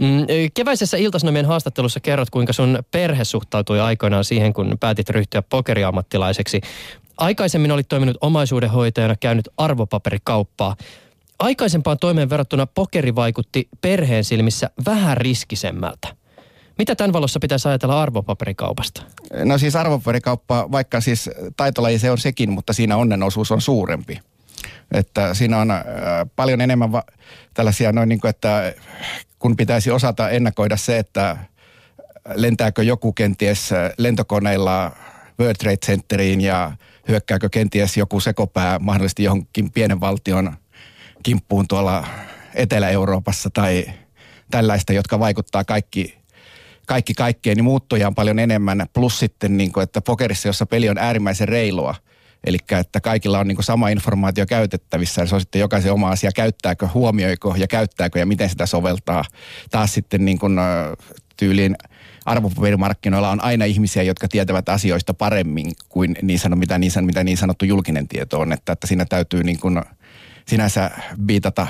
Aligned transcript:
Mm, 0.00 0.26
keväisessä 0.54 0.96
iltasanomien 0.96 1.46
haastattelussa 1.46 2.00
kerrot, 2.00 2.30
kuinka 2.30 2.52
sun 2.52 2.78
perhe 2.90 3.24
suhtautui 3.24 3.80
aikoinaan 3.80 4.24
siihen, 4.24 4.52
kun 4.52 4.76
päätit 4.80 5.10
ryhtyä 5.10 5.42
pokeriammattilaiseksi. 5.42 6.60
Aikaisemmin 7.16 7.72
olit 7.72 7.88
toiminut 7.88 8.16
omaisuudenhoitajana, 8.20 9.16
käynyt 9.16 9.48
arvopaperikauppaa. 9.56 10.76
Aikaisempaan 11.38 11.98
toimeen 11.98 12.30
verrattuna 12.30 12.66
pokeri 12.66 13.14
vaikutti 13.14 13.68
perheen 13.80 14.24
silmissä 14.24 14.70
vähän 14.86 15.16
riskisemmältä. 15.16 16.08
Mitä 16.78 16.96
tämän 16.96 17.12
valossa 17.12 17.40
pitäisi 17.40 17.68
ajatella 17.68 18.02
arvopaperikaupasta? 18.02 19.02
No 19.44 19.58
siis 19.58 19.76
arvopaperikauppa, 19.76 20.68
vaikka 20.72 21.00
siis 21.00 21.30
taitolaji 21.56 21.98
se 21.98 22.10
on 22.10 22.18
sekin, 22.18 22.50
mutta 22.50 22.72
siinä 22.72 22.96
onnenosuus 22.96 23.52
on 23.52 23.60
suurempi. 23.60 24.18
Että 24.92 25.34
siinä 25.34 25.58
on 25.58 25.70
äh, 25.70 25.84
paljon 26.36 26.60
enemmän 26.60 26.92
va- 26.92 27.04
tällaisia 27.54 27.92
noin 27.92 28.08
niin 28.08 28.20
kuin, 28.20 28.30
että 28.30 28.74
kun 29.38 29.56
pitäisi 29.56 29.90
osata 29.90 30.30
ennakoida 30.30 30.76
se, 30.76 30.98
että 30.98 31.36
lentääkö 32.34 32.82
joku 32.82 33.12
kenties 33.12 33.70
lentokoneilla 33.98 34.96
World 35.40 35.56
Trade 35.56 35.76
Centeriin 35.76 36.40
ja 36.40 36.72
hyökkääkö 37.08 37.48
kenties 37.48 37.96
joku 37.96 38.20
sekopää 38.20 38.78
mahdollisesti 38.78 39.22
johonkin 39.22 39.72
pienen 39.72 40.00
valtion 40.00 40.56
kimppuun 41.22 41.68
tuolla 41.68 42.06
Etelä-Euroopassa 42.54 43.50
tai 43.50 43.84
tällaista, 44.50 44.92
jotka 44.92 45.18
vaikuttaa 45.18 45.64
kaikki, 45.64 46.18
kaikki 46.86 47.14
kaikkeen, 47.14 47.56
niin 47.56 47.64
muuttuja 47.64 48.06
on 48.06 48.14
paljon 48.14 48.38
enemmän. 48.38 48.86
Plus 48.92 49.18
sitten, 49.18 49.56
niin 49.56 49.72
kuin, 49.72 49.84
että 49.84 50.00
pokerissa, 50.00 50.48
jossa 50.48 50.66
peli 50.66 50.88
on 50.88 50.98
äärimmäisen 50.98 51.48
reilua, 51.48 51.94
Eli 52.44 52.58
että 52.70 53.00
kaikilla 53.00 53.38
on 53.38 53.48
niin 53.48 53.62
sama 53.62 53.88
informaatio 53.88 54.46
käytettävissä 54.46 55.22
ja 55.22 55.26
se 55.26 55.34
on 55.34 55.40
sitten 55.40 55.60
jokaisen 55.60 55.92
oma 55.92 56.10
asia, 56.10 56.30
käyttääkö, 56.32 56.88
huomioiko 56.94 57.54
ja 57.58 57.66
käyttääkö 57.66 58.18
ja 58.18 58.26
miten 58.26 58.48
sitä 58.48 58.66
soveltaa. 58.66 59.24
Taas 59.70 59.94
sitten 59.94 60.24
niin 60.24 60.38
kuin, 60.38 60.56
tyyliin 61.36 61.76
arvopaperimarkkinoilla 62.24 63.30
on 63.30 63.44
aina 63.44 63.64
ihmisiä, 63.64 64.02
jotka 64.02 64.28
tietävät 64.28 64.68
asioista 64.68 65.14
paremmin 65.14 65.72
kuin 65.88 66.16
niin 66.22 66.38
sano, 66.38 66.56
mitä, 66.56 66.78
niin, 66.78 66.92
mitä 67.00 67.24
niin 67.24 67.36
sanottu 67.36 67.64
julkinen 67.64 68.08
tieto 68.08 68.40
on. 68.40 68.52
Että, 68.52 68.72
että 68.72 68.86
siinä 68.86 69.04
täytyy 69.04 69.44
niin 69.44 69.60
kuin 69.60 69.82
sinänsä 70.48 70.90
biitata 71.22 71.66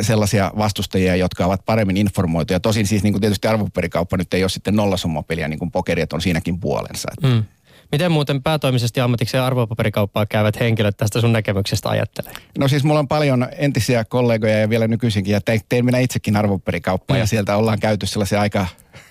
sellaisia 0.00 0.52
vastustajia, 0.58 1.16
jotka 1.16 1.46
ovat 1.46 1.64
paremmin 1.66 1.96
informoituja. 1.96 2.60
Tosin 2.60 2.86
siis 2.86 3.02
niin 3.02 3.12
kuin 3.12 3.20
tietysti 3.20 3.48
arvopaperikauppa 3.48 4.16
nyt 4.16 4.34
ei 4.34 4.42
ole 4.42 4.48
sitten 4.48 4.76
nollasummapeliä, 4.76 5.48
niin 5.48 5.58
kuin 5.58 5.70
pokeri, 5.70 6.06
on 6.12 6.20
siinäkin 6.20 6.60
puolensa. 6.60 7.08
Mm. 7.22 7.44
Miten 7.92 8.12
muuten 8.12 8.42
päätoimisesti 8.42 9.00
ammatiksi 9.00 9.36
arvopaperikauppaa 9.36 10.26
käyvät 10.26 10.60
henkilöt 10.60 10.96
tästä 10.96 11.20
sun 11.20 11.32
näkemyksestä 11.32 11.88
ajattelee? 11.88 12.32
No 12.58 12.68
siis 12.68 12.84
mulla 12.84 13.00
on 13.00 13.08
paljon 13.08 13.48
entisiä 13.58 14.04
kollegoja 14.04 14.58
ja 14.58 14.68
vielä 14.68 14.88
nykyisinkin 14.88 15.32
ja 15.32 15.40
tein 15.68 15.84
minä 15.84 15.98
itsekin 15.98 16.36
arvopaperikauppaa 16.36 17.16
mm. 17.16 17.20
ja 17.20 17.26
sieltä 17.26 17.56
ollaan 17.56 17.80
käyty 17.80 18.06
sellaisia 18.06 18.40
aika 18.40 18.66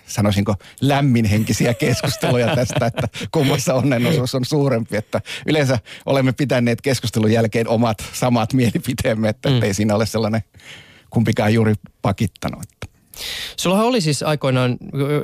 sanoisinko 0.08 0.56
lämminhenkisiä 0.82 1.74
keskusteluja 1.74 2.56
tästä, 2.56 2.86
että 2.86 3.08
kummassa 3.32 3.74
onnenosuus 3.74 4.36
on 4.36 4.46
suurempi. 4.46 4.98
Että 4.98 5.22
yleensä 5.46 5.80
olemme 6.06 6.32
pitäneet 6.32 6.82
keskustelun 6.82 7.32
jälkeen 7.32 7.68
omat 7.68 7.98
samat 8.14 8.54
mielipiteemme, 8.54 9.30
että 9.30 9.50
mm. 9.50 9.64
ei 9.64 9.74
siinä 9.74 9.96
ole 9.96 10.06
sellainen 10.06 10.42
kumpikaan 11.10 11.54
juuri 11.54 11.74
pakittanut. 12.02 12.64
Sullahan 13.58 13.86
oli 13.86 14.02
siis 14.02 14.24
aikoinaan 14.24 14.78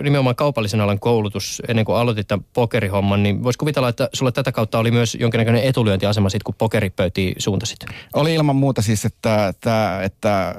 nimenomaan 0.04 0.36
kaupallisen 0.36 0.82
alan 0.82 1.00
koulutus 1.00 1.62
ennen 1.68 1.86
kuin 1.86 1.98
aloitit 1.98 2.28
tämän 2.28 2.46
pokerihomman, 2.54 3.24
niin 3.24 3.44
voisi 3.44 3.60
kuvitella, 3.60 3.90
että 3.90 4.10
sulla 4.14 4.32
tätä 4.32 4.52
kautta 4.52 4.80
oli 4.80 4.92
myös 4.92 5.18
jonkinnäköinen 5.20 5.64
etulyöntiasema 5.64 6.30
sitten, 6.30 6.44
kun 6.46 6.56
pokeripöytiin 6.58 7.36
suuntasit. 7.38 7.80
Oli 8.14 8.34
ilman 8.34 8.56
muuta 8.56 8.82
siis, 8.82 9.06
että, 9.06 9.48
että, 9.48 10.00
että 10.04 10.56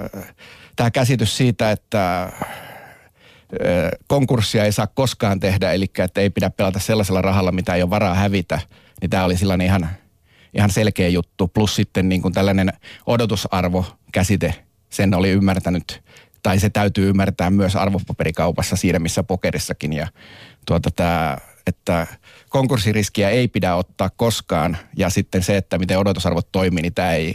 tämä 0.76 0.90
käsitys 0.90 1.36
siitä, 1.36 1.70
että 1.70 2.32
konkurssia 4.06 4.64
ei 4.64 4.72
saa 4.72 4.86
koskaan 4.86 5.40
tehdä, 5.40 5.72
eli 5.72 5.86
että 5.98 6.20
ei 6.20 6.30
pidä 6.30 6.50
pelata 6.50 6.78
sellaisella 6.78 7.22
rahalla, 7.22 7.52
mitä 7.52 7.74
ei 7.74 7.82
ole 7.82 7.90
varaa 7.90 8.14
hävitä, 8.14 8.60
niin 9.00 9.10
tämä 9.10 9.24
oli 9.24 9.36
sellainen 9.36 9.66
ihan, 9.66 9.88
ihan 10.54 10.70
selkeä 10.70 11.08
juttu. 11.08 11.48
Plus 11.48 11.76
sitten 11.76 12.08
niin 12.08 12.22
kuin 12.22 12.34
tällainen 12.34 12.72
odotusarvo 13.06 13.84
käsite, 14.12 14.54
sen 14.90 15.14
oli 15.14 15.30
ymmärtänyt 15.30 16.02
tai 16.44 16.58
se 16.60 16.70
täytyy 16.70 17.08
ymmärtää 17.08 17.50
myös 17.50 17.76
arvopaperikaupassa 17.76 18.76
siinä, 18.76 18.98
missä 18.98 19.22
pokerissakin. 19.22 19.92
Ja 19.92 20.06
tuota, 20.66 20.90
tämä, 20.90 21.38
että 21.66 22.06
konkurssiriskiä 22.48 23.30
ei 23.30 23.48
pidä 23.48 23.74
ottaa 23.74 24.10
koskaan. 24.16 24.76
Ja 24.96 25.10
sitten 25.10 25.42
se, 25.42 25.56
että 25.56 25.78
miten 25.78 25.98
odotusarvot 25.98 26.52
toimii, 26.52 26.82
niin 26.82 26.94
tämä 26.94 27.12
ei 27.12 27.34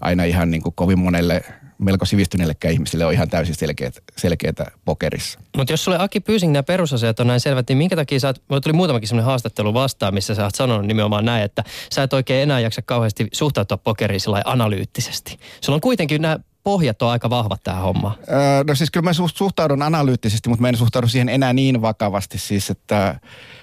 aina 0.00 0.24
ihan 0.24 0.50
niin 0.50 0.62
kuin 0.62 0.74
kovin 0.74 0.98
monelle 0.98 1.44
melko 1.78 2.04
sivistyneellekään 2.04 2.74
ihmisille 2.74 3.04
on 3.04 3.12
ihan 3.12 3.28
täysin 3.28 3.54
selkeät, 3.54 3.98
selkeätä 4.16 4.66
pokerissa. 4.84 5.40
Mutta 5.56 5.72
jos 5.72 5.84
sulle 5.84 5.98
Aki 6.00 6.20
Pyysing 6.20 6.52
nämä 6.52 6.62
perusasiat 6.62 7.20
on 7.20 7.26
näin 7.26 7.40
selvät, 7.40 7.68
niin 7.68 7.78
minkä 7.78 7.96
takia 7.96 8.20
sä 8.20 8.28
oot, 8.28 8.62
tuli 8.62 8.72
muutamakin 8.72 9.08
sellainen 9.08 9.26
haastattelu 9.26 9.74
vastaan, 9.74 10.14
missä 10.14 10.34
sä 10.34 10.44
oot 10.44 10.54
sanonut 10.54 10.86
nimenomaan 10.86 11.24
näin, 11.24 11.44
että 11.44 11.64
sä 11.92 12.02
et 12.02 12.12
oikein 12.12 12.42
enää 12.42 12.60
jaksa 12.60 12.82
kauheasti 12.82 13.28
suhtautua 13.32 13.76
pokeriin 13.76 14.20
sillä 14.20 14.42
analyyttisesti. 14.44 15.36
Sulla 15.60 15.76
on 15.76 15.80
kuitenkin 15.80 16.22
nämä 16.22 16.38
pohjat 16.66 17.02
on 17.02 17.10
aika 17.10 17.30
vahvat 17.30 17.62
tähän 17.62 17.82
hommaan? 17.82 18.14
Öö, 18.18 18.64
no 18.66 18.74
siis 18.74 18.90
kyllä 18.90 19.04
mä 19.04 19.12
suhtaudun 19.12 19.82
analyyttisesti, 19.82 20.48
mutta 20.48 20.62
mä 20.62 20.68
en 20.68 20.76
suhtaudu 20.76 21.08
siihen 21.08 21.28
enää 21.28 21.52
niin 21.52 21.82
vakavasti 21.82 22.38
siis, 22.38 22.70
että 22.70 23.20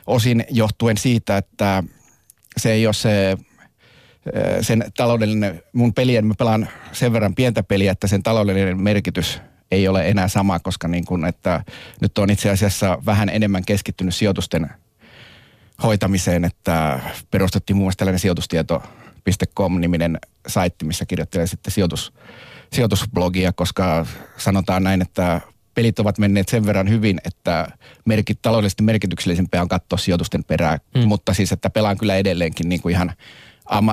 osin 0.08 0.46
johtuen 0.50 0.97
siitä, 0.97 1.38
että 1.38 1.84
se 2.58 2.72
ei 2.72 2.88
ole 2.88 2.94
se 2.94 3.38
sen 4.62 4.86
taloudellinen, 4.97 5.64
mun 5.74 5.94
pelien, 5.94 6.25
mä 6.25 6.34
pelaan 6.38 6.69
sen 6.91 7.14
verran 7.14 7.36
pientä 7.36 7.64
peliä, 7.64 7.91
että 7.91 8.08
sen 8.08 8.24
taloudellinen 8.24 8.81
merkitys 8.81 9.41
ei 9.72 9.88
ole 9.88 10.09
enää 10.09 10.28
sama, 10.28 10.59
koska 10.59 10.88
niin 10.88 11.06
kun, 11.06 11.25
että 11.25 11.64
nyt 12.02 12.18
on 12.18 12.30
itse 12.30 12.50
asiassa 12.50 12.97
vähän 13.06 13.30
enemmän 13.30 13.66
keskittynyt 13.66 14.16
sijoitusten 14.16 14.70
hoitamiseen, 15.84 16.46
että 16.46 17.00
perustettiin 17.31 17.75
muun 17.75 17.85
muassa 17.85 17.97
tällainen 17.97 18.20
sijoitustieto.com-niminen 18.20 20.18
saitti, 20.47 20.85
missä 20.85 21.06
kirjoittelee 21.06 21.47
sitten 21.47 21.74
sijoitus, 21.74 22.14
sijoitusblogia, 22.73 23.53
koska 23.53 24.06
sanotaan 24.38 24.84
näin, 24.84 25.01
että 25.01 25.41
pelit 25.73 26.00
ovat 26.00 26.17
menneet 26.17 26.50
sen 26.50 26.66
verran 26.66 26.89
hyvin, 26.89 27.22
että 27.25 27.67
merkit, 28.06 28.41
taloudellisesti 28.41 28.84
merkityksellisempää 28.84 29.61
on 29.61 29.67
katsoa 29.67 29.97
sijoitusten 29.97 30.44
perää. 30.44 30.79
Mm. 30.95 31.07
Mutta 31.07 31.34
siis, 31.34 31.51
että 31.51 31.69
pelaan 31.69 31.97
kyllä 31.97 32.16
edelleenkin 32.16 32.69
niin 32.69 32.81
kuin 32.81 32.94
ihan 32.94 33.13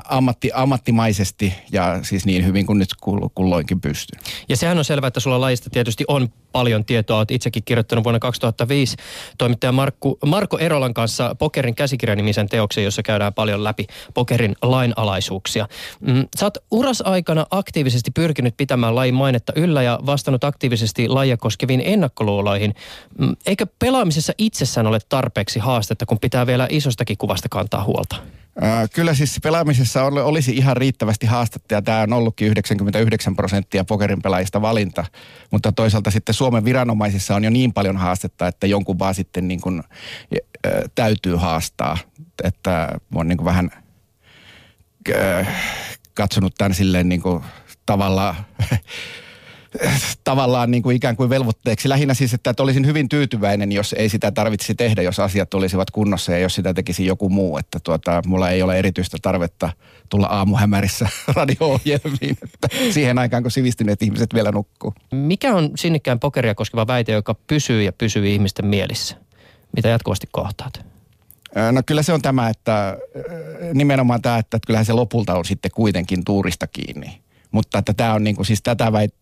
ammatti, 0.08 0.50
ammattimaisesti 0.54 1.54
ja 1.72 1.98
siis 2.02 2.26
niin 2.26 2.46
hyvin 2.46 2.66
kuin 2.66 2.78
nyt 2.78 2.88
kulloinkin 3.34 3.80
pystyy. 3.80 4.20
Ja 4.48 4.56
sehän 4.56 4.78
on 4.78 4.84
selvää, 4.84 5.08
että 5.08 5.20
sulla 5.20 5.40
lajista 5.40 5.70
tietysti 5.70 6.04
on 6.08 6.28
paljon 6.52 6.84
tietoa. 6.84 7.18
Olet 7.18 7.30
itsekin 7.30 7.62
kirjoittanut 7.64 8.04
vuonna 8.04 8.18
2005 8.18 8.96
toimittaja 9.38 9.72
Markku, 9.72 10.18
Marko 10.26 10.58
Erolan 10.58 10.94
kanssa 10.94 11.34
Pokerin 11.34 11.74
käsikirjanimisen 11.74 12.48
teoksen, 12.48 12.84
jossa 12.84 13.02
käydään 13.02 13.34
paljon 13.34 13.64
läpi 13.64 13.86
pokerin 14.14 14.56
lainalaisuuksia. 14.62 15.68
Mm, 16.00 16.26
sä 16.36 16.46
oot 16.46 16.58
urasaikana 16.70 17.46
aktiivisesti 17.50 18.10
pyrkinyt 18.10 18.56
pitämään 18.56 18.94
lajin 18.94 19.14
mainetta 19.14 19.52
yllä 19.56 19.82
ja 19.82 19.98
vastannut 20.06 20.44
aktiivisesti 20.44 21.08
lajia 21.08 21.36
koskeviin 21.36 21.82
ennakkoluuloihin. 21.84 22.74
Mm, 23.18 23.36
eikö 23.46 23.66
pelaamisessa 23.78 24.32
itsessään 24.38 24.86
ole 24.86 24.98
tarpeeksi 25.08 25.58
haastetta, 25.58 26.06
kun 26.06 26.18
pitää 26.20 26.46
vielä 26.46 26.66
isostakin 26.70 27.18
kuvasta 27.18 27.48
kantaa 27.48 27.84
huolta? 27.84 28.16
Kyllä 28.92 29.14
siis 29.14 29.38
pelaamisessa 29.42 30.04
olisi 30.04 30.52
ihan 30.52 30.76
riittävästi 30.76 31.26
haastetta 31.26 31.74
ja 31.74 31.82
tämä 31.82 32.02
on 32.02 32.12
ollutkin 32.12 32.46
99 32.46 33.36
prosenttia 33.36 33.84
pokerin 33.84 34.22
pelaajista 34.22 34.62
valinta. 34.62 35.04
Mutta 35.50 35.72
toisaalta 35.72 36.10
sitten 36.10 36.34
Suomen 36.40 36.64
viranomaisissa 36.64 37.34
on 37.34 37.44
jo 37.44 37.50
niin 37.50 37.72
paljon 37.72 37.96
haastetta, 37.96 38.46
että 38.46 38.66
jonkun 38.66 38.98
vaan 38.98 39.14
sitten 39.14 39.48
niin 39.48 39.60
kuin, 39.60 39.82
täytyy 40.94 41.36
haastaa. 41.36 41.98
Että 42.44 42.88
on 43.14 43.28
niin 43.28 43.36
kuin 43.36 43.44
vähän 43.44 43.70
katsonut 46.14 46.54
tämän 46.58 46.74
silleen 46.74 47.08
niin 47.08 47.22
kuin 47.22 47.44
tavallaan 47.86 48.34
tavallaan 50.24 50.70
niin 50.70 50.82
kuin 50.82 50.96
ikään 50.96 51.16
kuin 51.16 51.30
velvoitteeksi. 51.30 51.88
Lähinnä 51.88 52.14
siis, 52.14 52.34
että, 52.34 52.50
että 52.50 52.62
olisin 52.62 52.86
hyvin 52.86 53.08
tyytyväinen, 53.08 53.72
jos 53.72 53.94
ei 53.98 54.08
sitä 54.08 54.30
tarvitsisi 54.30 54.74
tehdä, 54.74 55.02
jos 55.02 55.20
asiat 55.20 55.54
olisivat 55.54 55.90
kunnossa 55.90 56.32
ja 56.32 56.38
jos 56.38 56.54
sitä 56.54 56.74
tekisi 56.74 57.06
joku 57.06 57.28
muu. 57.28 57.58
Että 57.58 57.78
tuota, 57.84 58.22
mulla 58.26 58.50
ei 58.50 58.62
ole 58.62 58.78
erityistä 58.78 59.16
tarvetta 59.22 59.72
tulla 60.08 60.26
aamuhämärissä 60.26 61.08
radio-ohjelmiin 61.36 62.36
että 62.42 62.68
siihen 62.90 63.18
aikaan, 63.18 63.42
kun 63.42 63.50
sivistyneet 63.50 64.02
ihmiset 64.02 64.34
vielä 64.34 64.52
nukkuu. 64.52 64.94
Mikä 65.12 65.54
on 65.54 65.70
sinnikkään 65.76 66.20
pokeria 66.20 66.54
koskeva 66.54 66.86
väite, 66.86 67.12
joka 67.12 67.34
pysyy 67.46 67.82
ja 67.82 67.92
pysyy 67.92 68.28
ihmisten 68.28 68.66
mielissä? 68.66 69.16
Mitä 69.76 69.88
jatkuvasti 69.88 70.28
kohtaat? 70.30 70.90
No 71.72 71.82
kyllä 71.86 72.02
se 72.02 72.12
on 72.12 72.22
tämä, 72.22 72.48
että 72.48 72.96
nimenomaan 73.74 74.22
tämä, 74.22 74.38
että 74.38 74.58
kyllähän 74.66 74.86
se 74.86 74.92
lopulta 74.92 75.34
on 75.34 75.44
sitten 75.44 75.70
kuitenkin 75.74 76.24
tuurista 76.24 76.66
kiinni. 76.66 77.20
Mutta 77.50 77.78
että 77.78 77.94
tämä 77.94 78.14
on 78.14 78.24
niin 78.24 78.36
kuin, 78.36 78.46
siis 78.46 78.62
tätä 78.62 78.92
väit, 78.92 79.14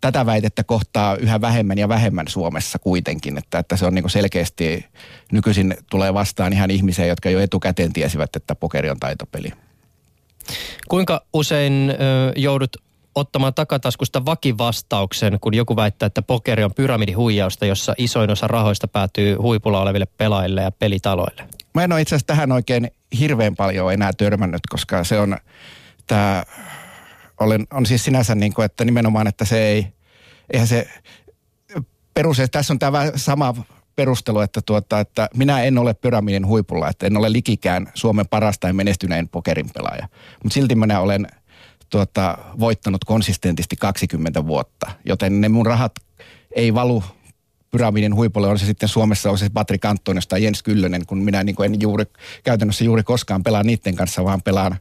tätä 0.00 0.26
väitettä 0.26 0.64
kohtaa 0.64 1.16
yhä 1.16 1.40
vähemmän 1.40 1.78
ja 1.78 1.88
vähemmän 1.88 2.28
Suomessa 2.28 2.78
kuitenkin, 2.78 3.38
että, 3.38 3.58
että 3.58 3.76
se 3.76 3.86
on 3.86 3.94
niin 3.94 4.10
selkeästi 4.10 4.84
nykyisin 5.32 5.76
tulee 5.90 6.14
vastaan 6.14 6.52
ihan 6.52 6.70
ihmisiä, 6.70 7.06
jotka 7.06 7.30
jo 7.30 7.40
etukäteen 7.40 7.92
tiesivät, 7.92 8.36
että 8.36 8.54
pokeri 8.54 8.90
on 8.90 9.00
taitopeli. 9.00 9.52
Kuinka 10.88 11.20
usein 11.32 11.90
ö, 11.90 11.94
joudut 12.36 12.76
ottamaan 13.14 13.54
takataskusta 13.54 14.24
vakivastauksen, 14.24 15.38
kun 15.40 15.54
joku 15.54 15.76
väittää, 15.76 16.06
että 16.06 16.22
pokeri 16.22 16.64
on 16.64 16.74
pyramidihuijausta, 16.74 17.66
jossa 17.66 17.94
isoin 17.98 18.30
osa 18.30 18.46
rahoista 18.46 18.88
päätyy 18.88 19.34
huipulla 19.34 19.80
oleville 19.80 20.06
pelaajille 20.18 20.62
ja 20.62 20.70
pelitaloille? 20.70 21.48
Mä 21.74 21.84
en 21.84 21.92
ole 21.92 22.00
itse 22.00 22.14
asiassa 22.14 22.26
tähän 22.26 22.52
oikein 22.52 22.90
hirveän 23.18 23.56
paljon 23.56 23.92
enää 23.92 24.12
törmännyt, 24.12 24.60
koska 24.68 25.04
se 25.04 25.18
on 25.18 25.36
tämä, 26.06 26.44
olen, 27.40 27.66
on 27.72 27.86
siis 27.86 28.04
sinänsä 28.04 28.34
niin 28.34 28.54
kuin, 28.54 28.64
että 28.64 28.84
nimenomaan, 28.84 29.26
että 29.26 29.44
se 29.44 29.62
ei, 29.62 29.86
eihän 30.52 30.68
se 30.68 30.88
perus, 32.14 32.42
tässä 32.52 32.72
on 32.72 32.78
tämä 32.78 33.12
sama 33.16 33.54
perustelu, 33.96 34.40
että, 34.40 34.60
tuota, 34.66 35.00
että 35.00 35.28
minä 35.36 35.62
en 35.62 35.78
ole 35.78 35.94
pyramidin 35.94 36.46
huipulla, 36.46 36.88
että 36.88 37.06
en 37.06 37.16
ole 37.16 37.32
likikään 37.32 37.86
Suomen 37.94 38.28
parasta 38.28 38.66
ja 38.66 38.74
menestynein 38.74 39.28
pokerin 39.28 39.70
pelaaja. 39.74 40.08
Mutta 40.42 40.54
silti 40.54 40.74
minä 40.74 41.00
olen 41.00 41.26
tuota, 41.90 42.38
voittanut 42.58 43.04
konsistentisti 43.04 43.76
20 43.76 44.46
vuotta, 44.46 44.90
joten 45.04 45.40
ne 45.40 45.48
mun 45.48 45.66
rahat 45.66 45.92
ei 46.56 46.74
valu 46.74 47.04
pyramidin 47.70 48.14
huipulle, 48.14 48.48
on 48.48 48.58
se 48.58 48.66
sitten 48.66 48.88
Suomessa, 48.88 49.30
on 49.30 49.38
se 49.38 49.48
Patrik 49.48 49.84
Antonis 49.84 50.26
tai 50.26 50.44
Jens 50.44 50.62
Kyllönen, 50.62 51.06
kun 51.06 51.18
minä 51.18 51.44
niin 51.44 51.56
kuin 51.56 51.74
en 51.74 51.80
juuri, 51.80 52.04
käytännössä 52.44 52.84
juuri 52.84 53.02
koskaan 53.02 53.42
pelaa 53.42 53.62
niiden 53.62 53.96
kanssa, 53.96 54.24
vaan 54.24 54.42
pelaan, 54.42 54.76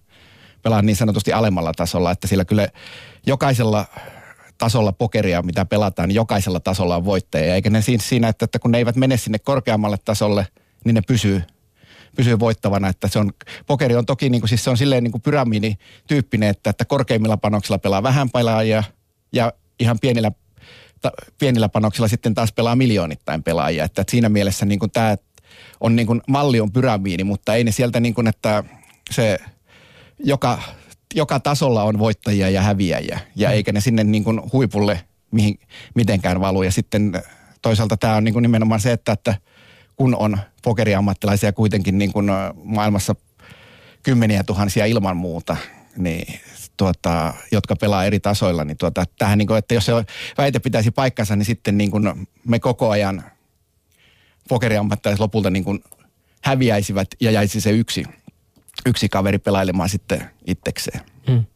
pelaan 0.66 0.86
niin 0.86 0.96
sanotusti 0.96 1.34
alemmalla 1.34 1.72
tasolla, 1.74 2.12
että 2.12 2.28
sillä 2.28 2.46
kyllä 2.46 2.68
jokaisella 3.26 3.86
tasolla 4.58 4.92
pokeria, 4.92 5.42
mitä 5.42 5.66
pelataan, 5.66 6.10
niin 6.10 6.16
jokaisella 6.16 6.60
tasolla 6.60 6.96
on 6.96 7.06
voittajia. 7.06 7.56
Eikä 7.56 7.70
ne 7.70 7.82
siinä, 8.00 8.28
että, 8.28 8.46
että 8.46 8.60
kun 8.60 8.72
ne 8.72 8.78
eivät 8.78 8.96
mene 8.96 9.18
sinne 9.18 9.40
korkeammalle 9.40 9.98
tasolle, 10.06 10.48
niin 10.86 10.96
ne 10.96 11.02
pysyy, 11.02 11.44
pysyy 12.16 12.40
voittavana. 12.40 12.88
Että 12.88 13.08
se 13.08 13.20
on, 13.20 13.32
pokeri 13.68 13.96
on 13.96 14.06
toki, 14.06 14.30
niin 14.30 14.42
kuin, 14.42 14.50
siis 14.50 14.64
se 14.64 14.70
on 14.70 14.78
silleen 14.78 15.04
niin 15.04 15.12
kuin 15.12 15.22
pyramidityyppinen, 15.22 16.50
että, 16.50 16.70
että 16.70 16.86
korkeimmilla 16.86 17.38
panoksilla 17.38 17.78
pelaa 17.78 18.04
vähän 18.04 18.30
pelaajia 18.30 18.84
ja 19.34 19.54
ihan 19.80 19.98
pienillä, 20.02 20.32
ta, 21.02 21.12
pienillä 21.40 21.70
panoksilla 21.70 22.08
sitten 22.08 22.34
taas 22.34 22.52
pelaa 22.52 22.76
miljoonittain 22.76 23.44
pelaajia. 23.44 23.84
Että, 23.84 24.02
että 24.02 24.12
siinä 24.12 24.30
mielessä 24.30 24.66
niin 24.66 24.80
kuin 24.80 24.92
tämä 24.92 25.16
on 25.80 25.96
niin 25.96 26.08
kuin, 26.08 26.22
malli 26.28 26.60
on 26.60 26.72
pyramiidi, 26.72 27.24
mutta 27.24 27.56
ei 27.56 27.64
ne 27.64 27.72
sieltä 27.72 28.00
niin 28.00 28.14
kuin, 28.14 28.28
että 28.28 28.64
se 29.12 29.40
joka 30.24 30.60
joka 31.16 31.40
tasolla 31.40 31.84
on 31.84 32.00
voittajia 32.00 32.50
ja 32.50 32.62
häviäjiä, 32.62 33.20
ja 33.36 33.52
eikä 33.52 33.72
ne 33.72 33.82
sinne 33.82 34.04
niin 34.04 34.24
kuin 34.24 34.42
huipulle 34.54 35.02
mihin, 35.32 35.60
mitenkään 35.96 36.42
valu. 36.42 36.64
Ja 36.64 36.72
sitten 36.72 37.24
toisaalta 37.62 37.98
tämä 37.98 38.16
on 38.16 38.24
niin 38.24 38.34
kuin 38.34 38.42
nimenomaan 38.42 38.80
se, 38.80 38.92
että, 38.92 39.12
että 39.12 39.36
kun 39.96 40.16
on 40.16 40.38
pokeriammattilaisia 40.64 41.54
kuitenkin 41.54 41.98
niin 41.98 42.14
kuin 42.14 42.28
maailmassa 42.64 43.16
kymmeniä 44.04 44.44
tuhansia 44.44 44.86
ilman 44.86 45.18
muuta, 45.18 45.58
niin 45.98 46.40
tuota, 46.78 47.34
jotka 47.52 47.76
pelaa 47.76 48.06
eri 48.06 48.20
tasoilla, 48.20 48.66
niin 48.66 48.78
tuota, 48.78 49.04
tähän 49.18 49.38
niin 49.38 49.48
kuin, 49.48 49.58
että 49.58 49.74
jos 49.74 49.86
se 49.86 49.92
väite 50.38 50.60
pitäisi 50.60 50.92
paikkansa, 50.92 51.36
niin 51.36 51.46
sitten 51.46 51.78
niin 51.78 51.92
kuin 51.92 52.28
me 52.48 52.60
koko 52.60 52.90
ajan 52.90 53.24
pokeriammattilaiset 54.50 55.20
lopulta 55.20 55.50
niin 55.50 55.64
kuin 55.64 55.84
häviäisivät 56.44 57.08
ja 57.20 57.32
jäisi 57.32 57.62
se 57.62 57.72
yksi– 57.72 58.06
yksi 58.86 59.10
kaveri 59.10 59.38
pelailemaan 59.38 59.90
sitten 59.90 60.30
itsekseen. 60.48 61.02
Hmm. 61.28 61.46